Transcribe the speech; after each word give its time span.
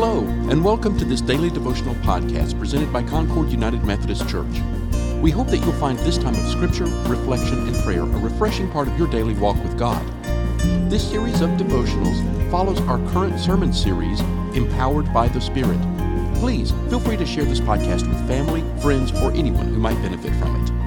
Hello, 0.00 0.20
and 0.48 0.64
welcome 0.64 0.96
to 0.96 1.04
this 1.04 1.20
daily 1.20 1.50
devotional 1.50 1.96
podcast 1.96 2.56
presented 2.56 2.92
by 2.92 3.02
Concord 3.02 3.50
United 3.50 3.82
Methodist 3.82 4.28
Church. 4.28 4.60
We 5.20 5.32
hope 5.32 5.48
that 5.48 5.56
you'll 5.56 5.72
find 5.72 5.98
this 5.98 6.16
time 6.16 6.36
of 6.36 6.46
scripture, 6.46 6.84
reflection, 6.84 7.66
and 7.66 7.74
prayer 7.82 8.02
a 8.02 8.06
refreshing 8.06 8.70
part 8.70 8.86
of 8.86 8.96
your 8.96 9.08
daily 9.08 9.34
walk 9.34 9.56
with 9.56 9.76
God. 9.76 10.06
This 10.88 11.10
series 11.10 11.40
of 11.40 11.50
devotionals 11.50 12.48
follows 12.48 12.80
our 12.82 13.04
current 13.10 13.40
sermon 13.40 13.72
series, 13.72 14.20
Empowered 14.54 15.12
by 15.12 15.26
the 15.26 15.40
Spirit. 15.40 15.80
Please 16.36 16.70
feel 16.88 17.00
free 17.00 17.16
to 17.16 17.26
share 17.26 17.44
this 17.44 17.58
podcast 17.58 18.06
with 18.06 18.28
family, 18.28 18.62
friends, 18.80 19.10
or 19.20 19.32
anyone 19.32 19.66
who 19.66 19.80
might 19.80 20.00
benefit 20.00 20.32
from 20.36 20.64
it. 20.64 20.77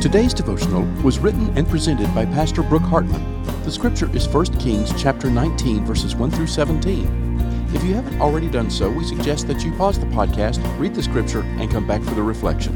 Today's 0.00 0.34
devotional 0.34 0.82
was 1.02 1.18
written 1.18 1.56
and 1.58 1.68
presented 1.68 2.12
by 2.14 2.24
Pastor 2.24 2.62
Brooke 2.62 2.82
Hartman 2.82 3.40
the 3.70 3.70
scripture 3.70 4.10
is 4.16 4.26
1 4.26 4.46
Kings 4.58 4.90
chapter 5.00 5.30
19 5.30 5.84
verses 5.84 6.16
1 6.16 6.30
through 6.32 6.48
17. 6.48 7.68
If 7.72 7.84
you 7.84 7.94
haven't 7.94 8.20
already 8.20 8.48
done 8.48 8.68
so, 8.68 8.90
we 8.90 9.04
suggest 9.04 9.46
that 9.46 9.62
you 9.62 9.70
pause 9.76 9.96
the 9.96 10.06
podcast, 10.06 10.60
read 10.76 10.92
the 10.92 11.02
scripture, 11.04 11.42
and 11.42 11.70
come 11.70 11.86
back 11.86 12.02
for 12.02 12.14
the 12.14 12.22
reflection. 12.22 12.74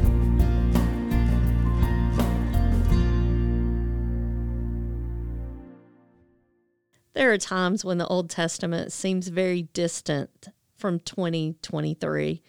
There 7.13 7.33
are 7.33 7.37
times 7.37 7.83
when 7.83 7.97
the 7.97 8.07
Old 8.07 8.29
Testament 8.29 8.93
seems 8.93 9.27
very 9.27 9.63
distant 9.63 10.47
from 10.77 10.99
2023. 10.99 12.41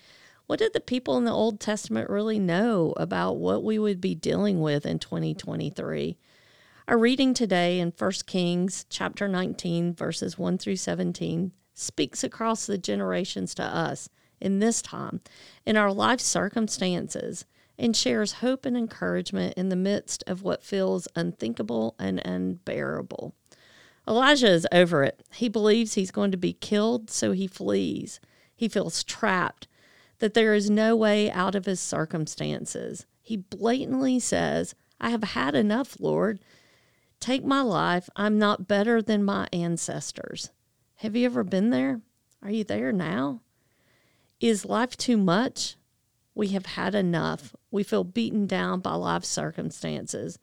What 0.47 0.61
did 0.61 0.75
the 0.75 0.81
people 0.81 1.17
in 1.17 1.25
the 1.25 1.33
Old 1.33 1.59
Testament 1.59 2.09
really 2.09 2.39
know 2.39 2.95
about 2.97 3.39
what 3.39 3.65
we 3.65 3.81
would 3.81 4.01
be 4.01 4.15
dealing 4.15 4.61
with 4.61 4.87
in 4.87 5.01
2023? 5.01 6.17
Our 6.87 6.97
reading 6.97 7.35
today 7.35 7.81
in 7.81 7.93
1 7.99 8.13
Kings 8.27 8.87
chapter 8.89 9.27
19 9.27 9.93
verses 9.93 10.39
1 10.39 10.59
through 10.59 10.77
17 10.77 11.51
speaks 11.75 12.23
across 12.23 12.65
the 12.65 12.79
generations 12.79 13.57
to 13.57 13.65
us 13.65 14.09
in 14.41 14.61
this 14.61 14.81
time, 14.81 15.21
in 15.65 15.77
our 15.77 15.93
life 15.93 16.21
circumstances, 16.21 17.45
and 17.77 17.97
shares 17.97 18.35
hope 18.35 18.65
and 18.65 18.77
encouragement 18.77 19.55
in 19.57 19.69
the 19.69 19.75
midst 19.75 20.23
of 20.29 20.45
what 20.45 20.63
feels 20.63 21.09
unthinkable 21.17 21.97
and 21.99 22.25
unbearable. 22.25 23.35
Elijah 24.07 24.53
is 24.53 24.69
over 24.71 25.03
it. 25.03 25.25
He 25.35 25.49
believes 25.49 25.95
he's 25.95 26.13
going 26.13 26.31
to 26.31 26.37
be 26.37 26.53
killed, 26.53 27.11
so 27.11 27.33
he 27.33 27.49
flees. 27.49 28.21
He 28.55 28.69
feels 28.69 29.03
trapped, 29.03 29.67
that 30.19 30.35
there 30.35 30.55
is 30.55 30.71
no 30.71 30.97
way 30.97 31.31
out 31.31 31.55
of 31.55 31.67
his 31.67 31.81
circumstances. 31.81 33.07
He 33.21 33.37
blatantly 33.37 34.19
says, 34.19 34.75
I 35.01 35.11
have 35.11 35.25
had 35.25 35.55
enough, 35.55 35.97
Lord. 36.01 36.41
Take 37.21 37.45
my 37.45 37.63
life. 37.63 38.09
I'm 38.17 38.39
not 38.39 38.69
better 38.69 39.03
than 39.03 39.25
my 39.25 39.49
ancestors. 39.53 40.51
Have 40.97 41.17
you 41.17 41.27
ever 41.27 41.45
been 41.45 41.71
there? 41.71 42.01
Are 42.43 42.51
you 42.51 42.65
there 42.65 42.93
now? 42.93 43.41
Is 44.41 44.65
life 44.65 44.97
too 44.97 45.17
much? 45.17 45.77
We 46.35 46.49
have 46.49 46.67
had 46.67 46.95
enough. 46.95 47.55
We 47.71 47.83
feel 47.83 48.05
beaten 48.05 48.47
down 48.47 48.81
by 48.81 48.95
life 48.95 49.25
circumstances. 49.25 50.39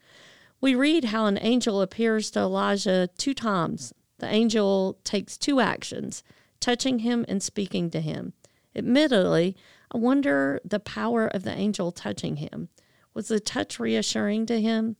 We 0.59 0.75
read 0.75 1.05
how 1.05 1.25
an 1.25 1.37
angel 1.41 1.81
appears 1.81 2.31
to 2.31 2.39
Elijah 2.39 3.09
two 3.17 3.33
times. 3.33 3.93
The 4.17 4.27
angel 4.27 4.97
takes 5.03 5.37
two 5.37 5.59
actions 5.59 6.23
touching 6.59 6.99
him 6.99 7.25
and 7.27 7.43
speaking 7.43 7.89
to 7.89 7.99
him. 7.99 8.33
Admittedly, 8.75 9.55
I 9.91 9.97
wonder 9.97 10.59
the 10.65 10.79
power 10.79 11.27
of 11.27 11.43
the 11.43 11.53
angel 11.53 11.91
touching 11.91 12.37
him. 12.37 12.69
Was 13.13 13.27
the 13.27 13.39
touch 13.39 13.79
reassuring 13.79 14.45
to 14.47 14.59
him? 14.59 14.95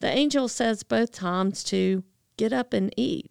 The 0.00 0.08
angel 0.08 0.48
says 0.48 0.82
both 0.82 1.12
times 1.12 1.62
to 1.64 2.02
get 2.36 2.52
up 2.52 2.72
and 2.72 2.92
eat. 2.96 3.30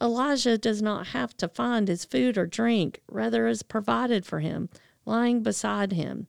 Elijah 0.00 0.58
does 0.58 0.82
not 0.82 1.08
have 1.08 1.36
to 1.38 1.48
find 1.48 1.88
his 1.88 2.04
food 2.04 2.36
or 2.36 2.46
drink, 2.46 3.00
rather, 3.10 3.46
is 3.46 3.62
provided 3.62 4.26
for 4.26 4.40
him, 4.40 4.68
lying 5.06 5.42
beside 5.42 5.92
him. 5.92 6.26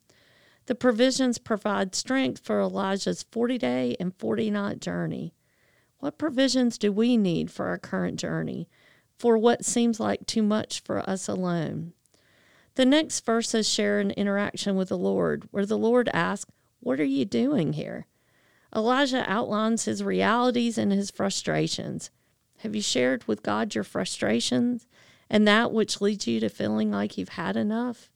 The 0.68 0.76
provisions 0.76 1.38
provide 1.38 1.96
strength 1.96 2.44
for 2.44 2.62
Elijah's 2.62 3.24
40 3.24 3.58
day 3.58 3.96
and 4.00 4.16
40 4.18 4.52
night 4.52 4.80
journey. 4.80 5.34
What 6.00 6.18
provisions 6.18 6.78
do 6.78 6.92
we 6.92 7.18
need 7.18 7.52
for 7.52 7.68
our 7.68 7.78
current 7.78 8.20
journey, 8.20 8.70
for 9.18 9.38
what 9.38 9.66
seems 9.66 10.00
like 10.00 10.26
too 10.26 10.44
much 10.44 10.82
for 10.82 11.08
us 11.10 11.28
alone? 11.28 11.94
The 12.78 12.86
next 12.86 13.26
verses 13.26 13.68
share 13.68 14.00
an 14.00 14.12
interaction 14.12 14.76
with 14.76 14.90
the 14.90 15.00
Lord, 15.00 15.48
where 15.50 15.66
the 15.66 15.80
Lord 15.80 16.12
asks, 16.14 16.52
What 16.80 17.00
are 17.00 17.04
you 17.04 17.26
doing 17.26 17.74
here? 17.74 18.06
Elijah 18.76 19.28
outlines 19.28 19.86
his 19.86 20.04
realities 20.04 20.78
and 20.78 20.92
his 20.92 21.10
frustrations. 21.10 22.12
Have 22.58 22.76
you 22.76 22.84
shared 22.84 23.24
with 23.24 23.42
God 23.42 23.74
your 23.74 23.84
frustrations 23.84 24.86
and 25.28 25.48
that 25.48 25.72
which 25.72 26.02
leads 26.02 26.28
you 26.28 26.40
to 26.40 26.50
feeling 26.50 26.92
like 26.92 27.18
you've 27.18 27.30
had 27.30 27.58
enough? 27.58 28.12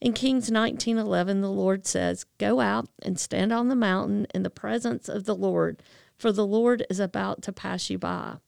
In 0.00 0.14
Kings 0.14 0.50
19:11 0.50 1.42
the 1.42 1.50
Lord 1.50 1.86
says, 1.86 2.24
"Go 2.38 2.60
out 2.60 2.88
and 3.02 3.20
stand 3.20 3.52
on 3.52 3.68
the 3.68 3.76
mountain 3.76 4.26
in 4.34 4.44
the 4.44 4.48
presence 4.48 5.10
of 5.10 5.26
the 5.26 5.36
Lord, 5.36 5.82
for 6.16 6.32
the 6.32 6.46
Lord 6.46 6.86
is 6.88 7.00
about 7.00 7.42
to 7.42 7.52
pass 7.52 7.90
you 7.90 7.98
by." 7.98 8.38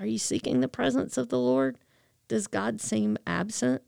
Are 0.00 0.06
you 0.06 0.18
seeking 0.18 0.58
the 0.58 0.66
presence 0.66 1.16
of 1.16 1.28
the 1.28 1.38
Lord? 1.38 1.78
Does 2.26 2.48
God 2.48 2.80
seem 2.80 3.16
absent? 3.24 3.82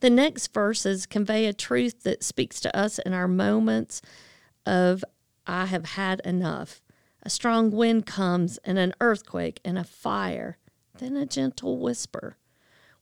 The 0.00 0.10
next 0.10 0.54
verses 0.54 1.04
convey 1.04 1.44
a 1.46 1.52
truth 1.52 2.04
that 2.04 2.24
speaks 2.24 2.58
to 2.60 2.74
us 2.74 2.98
in 2.98 3.12
our 3.12 3.28
moments 3.28 4.00
of 4.64 5.04
I 5.46 5.66
have 5.66 5.84
had 5.84 6.20
enough. 6.24 6.82
A 7.22 7.28
strong 7.28 7.70
wind 7.70 8.06
comes, 8.06 8.58
and 8.64 8.78
an 8.78 8.94
earthquake, 9.00 9.60
and 9.62 9.76
a 9.76 9.84
fire, 9.84 10.56
then 10.98 11.16
a 11.16 11.26
gentle 11.26 11.78
whisper. 11.78 12.38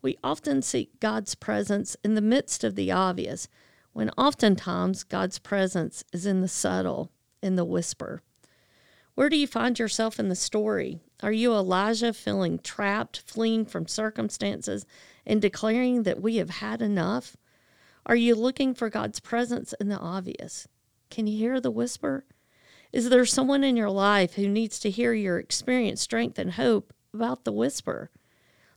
We 0.03 0.19
often 0.25 0.60
seek 0.60 0.98
God's 0.98 1.36
presence 1.36 1.97
in 2.03 2.14
the 2.14 2.20
midst 2.20 2.64
of 2.64 2.75
the 2.75 2.91
obvious, 2.91 3.48
when 3.92 4.10
oftentimes 4.10 5.04
God's 5.04 5.38
presence 5.38 6.03
is 6.12 6.26
in 6.26 6.41
the 6.41 6.48
subtle, 6.48 7.12
in 7.41 7.54
the 7.54 7.65
whisper. 7.65 8.22
Where 9.15 9.28
do 9.28 9.36
you 9.36 9.47
find 9.47 9.78
yourself 9.78 10.19
in 10.19 10.28
the 10.28 10.36
story? 10.36 11.00
Are 11.20 11.32
you 11.32 11.52
Elijah 11.52 12.12
feeling 12.12 12.60
trapped, 12.60 13.18
fleeing 13.26 13.64
from 13.64 13.88
circumstances, 13.88 14.86
and 15.26 15.42
declaring 15.42 16.04
that 16.04 16.22
we 16.22 16.36
have 16.36 16.50
had 16.50 16.80
enough? 16.80 17.36
Are 18.06 18.16
you 18.16 18.34
looking 18.34 18.72
for 18.72 18.88
God's 18.88 19.18
presence 19.18 19.74
in 19.80 19.88
the 19.88 19.98
obvious? 19.98 20.68
Can 21.10 21.26
you 21.26 21.36
hear 21.36 21.60
the 21.60 21.70
whisper? 21.70 22.24
Is 22.92 23.10
there 23.10 23.26
someone 23.26 23.64
in 23.64 23.76
your 23.76 23.90
life 23.90 24.34
who 24.34 24.48
needs 24.48 24.78
to 24.80 24.90
hear 24.90 25.12
your 25.12 25.38
experience, 25.38 26.00
strength, 26.00 26.38
and 26.38 26.52
hope 26.52 26.94
about 27.12 27.44
the 27.44 27.52
whisper? 27.52 28.10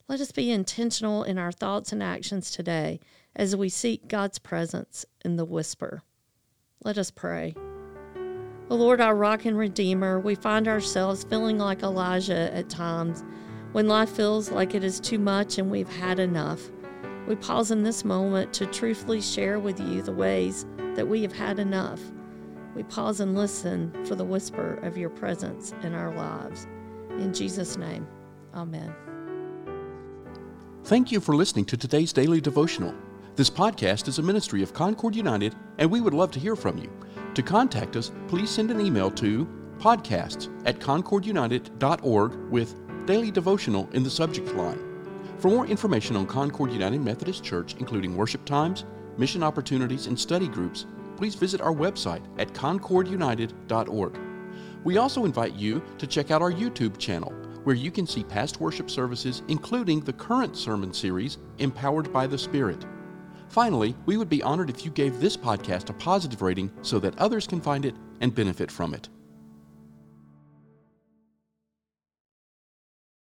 Let 0.08 0.20
us 0.20 0.32
be 0.32 0.52
intentional 0.52 1.24
in 1.24 1.38
our 1.38 1.52
thoughts 1.52 1.94
and 1.94 2.04
actions 2.04 2.52
today 2.52 3.00
as 3.36 3.56
we 3.56 3.70
seek 3.70 4.08
God's 4.08 4.40
presence 4.40 5.06
in 5.24 5.38
the 5.38 5.46
whisper. 5.46 6.02
Let 6.84 6.98
us 6.98 7.12
pray. 7.12 7.56
O 8.72 8.76
Lord, 8.76 9.02
our 9.02 9.18
rock 9.18 9.44
and 9.44 9.58
redeemer, 9.58 10.18
we 10.18 10.34
find 10.34 10.66
ourselves 10.66 11.26
feeling 11.26 11.58
like 11.58 11.84
Elijah 11.84 12.56
at 12.56 12.70
times 12.70 13.22
when 13.74 13.90
life 13.90 14.10
feels 14.10 14.50
like 14.50 14.74
it 14.74 14.82
is 14.82 15.02
too 15.02 15.20
much 15.20 15.58
and 15.58 15.70
we've 15.70 15.94
had 15.98 16.20
enough. 16.20 16.62
We 17.28 17.36
pause 17.36 17.72
in 17.72 17.84
this 17.84 18.06
moment 18.06 18.54
to 18.54 18.66
truthfully 18.66 19.20
share 19.20 19.60
with 19.60 19.78
you 19.78 20.02
the 20.02 20.14
ways 20.14 20.66
that 20.96 21.06
we 21.06 21.22
have 21.22 21.34
had 21.34 21.60
enough. 21.60 22.00
We 22.74 22.84
pause 22.84 23.20
and 23.20 23.36
listen 23.36 23.92
for 24.06 24.16
the 24.16 24.24
whisper 24.24 24.76
of 24.84 24.98
your 24.98 25.10
presence 25.10 25.74
in 25.84 25.94
our 25.94 26.16
lives. 26.16 26.66
In 27.10 27.34
Jesus' 27.34 27.76
name, 27.76 28.08
amen. 28.56 28.96
Thank 30.86 31.12
you 31.12 31.20
for 31.20 31.36
listening 31.36 31.66
to 31.66 31.76
today's 31.76 32.14
daily 32.14 32.40
devotional. 32.40 32.96
This 33.36 33.50
podcast 33.50 34.08
is 34.08 34.18
a 34.18 34.24
ministry 34.24 34.64
of 34.64 34.74
Concord 34.74 35.14
United, 35.14 35.56
and 35.78 35.92
we 35.92 36.00
would 36.00 36.14
love 36.14 36.32
to 36.32 36.40
hear 36.40 36.56
from 36.56 36.78
you. 36.78 36.90
To 37.36 37.42
contact 37.42 37.96
us, 37.96 38.12
please 38.28 38.50
send 38.50 38.72
an 38.72 38.82
email 38.82 39.10
to 39.12 39.48
podcasts 39.80 40.50
at 40.66 40.80
concordunited.org 40.80 42.36
with 42.52 42.76
daily 43.06 43.32
devotional 43.32 43.90
in 43.94 44.04
the 44.04 44.10
subject 44.10 44.54
line. 44.54 44.80
For 45.38 45.50
more 45.50 45.66
information 45.66 46.18
on 46.18 46.28
Concord 46.28 46.72
United 46.72 47.00
Methodist 47.02 47.44
Church, 47.44 47.76
including 47.80 48.18
worship 48.18 48.44
times, 48.44 48.84
mission 49.18 49.44
opportunities, 49.44 50.08
and 50.08 50.20
study 50.20 50.48
groups, 50.48 50.86
please 51.16 51.36
visit 51.36 51.62
our 51.62 51.74
website 51.74 52.24
at 52.38 52.54
concordunited.org. 52.54 54.20
We 54.84 54.98
also 54.98 55.26
invite 55.26 55.54
you 55.54 55.82
to 56.00 56.08
check 56.08 56.32
out 56.32 56.42
our 56.42 56.52
YouTube 56.52 56.98
channel, 56.98 57.32
where 57.64 57.76
you 57.76 57.92
can 57.92 58.06
see 58.06 58.24
past 58.24 58.60
worship 58.60 58.90
services, 58.92 59.42
including 59.48 60.02
the 60.02 60.14
current 60.14 60.58
sermon 60.58 60.94
series, 60.94 61.38
Empowered 61.60 62.12
by 62.12 62.28
the 62.28 62.38
Spirit. 62.38 62.86
Finally, 63.52 63.94
we 64.06 64.16
would 64.16 64.30
be 64.30 64.42
honored 64.42 64.70
if 64.70 64.86
you 64.86 64.92
gave 64.92 65.20
this 65.20 65.36
podcast 65.36 65.90
a 65.90 65.94
positive 65.94 66.42
rating 66.42 66.72
so 66.82 67.00
that 67.00 67.18
others 67.20 67.46
can 67.46 67.60
find 67.60 67.86
it 67.86 67.94
and 68.22 68.34
benefit 68.34 68.72
from 68.72 68.94
it. 68.94 69.10